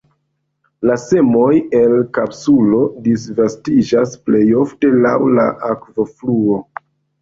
La 0.89 0.95
semoj, 1.01 1.51
el 1.81 1.93
kapsulo, 2.19 2.81
disvastiĝas 3.11 4.19
plejofte 4.27 4.95
laŭ 5.07 5.17
la 5.39 5.49
akvofluo. 5.75 6.65